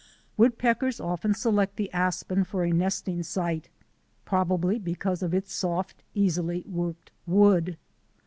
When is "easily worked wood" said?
6.15-7.77